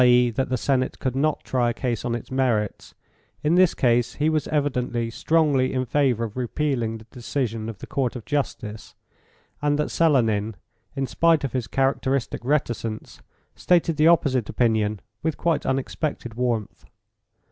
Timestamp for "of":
6.23-6.35, 7.69-7.77, 8.15-8.25, 11.43-11.53